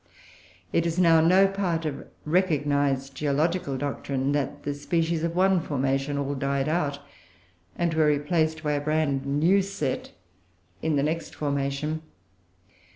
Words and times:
It 0.73 0.87
is 0.87 0.97
now 0.97 1.21
no 1.21 1.47
part 1.47 1.85
of 1.85 2.07
recognised 2.25 3.13
geological 3.13 3.77
doctrine 3.77 4.31
that 4.31 4.63
the 4.63 4.73
species 4.73 5.23
of 5.23 5.35
one 5.35 5.61
formation 5.61 6.17
all 6.17 6.33
died 6.33 6.67
out 6.67 7.01
and 7.75 7.93
were 7.93 8.07
replaced 8.07 8.63
by 8.63 8.71
a 8.71 8.81
brand 8.81 9.27
new 9.27 9.61
set 9.61 10.11
in 10.81 10.95
the 10.95 11.03
next 11.03 11.35
formation. 11.35 12.01